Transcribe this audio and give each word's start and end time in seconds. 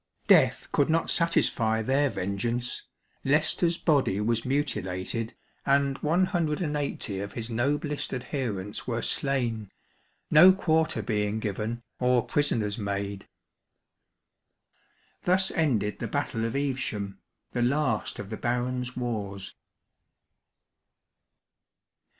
Death 0.25 0.67
could 0.71 0.89
not 0.89 1.11
satisfy 1.11 1.83
their 1.83 2.09
vengeance 2.09 2.87
Leicester's 3.23 3.77
body 3.77 4.19
was 4.19 4.43
mutilated, 4.45 5.35
and 5.63 5.99
e8o 5.99 7.23
of 7.23 7.33
his 7.33 7.51
noblest, 7.51 8.11
adherents 8.11 8.87
were 8.87 9.03
slain; 9.03 9.71
no 10.31 10.51
quarter 10.53 11.03
being 11.03 11.39
given, 11.39 11.83
or 11.99 12.23
prisoners 12.25 12.79
made. 12.79 13.27
Thus 15.21 15.51
ended 15.51 15.99
the 15.99 16.07
Battle 16.07 16.45
of 16.45 16.55
Evesham, 16.55 17.19
the 17.51 17.61
last 17.61 18.17
of 18.17 18.31
the 18.31 18.37
Barons* 18.37 18.97
wars. 18.97 19.53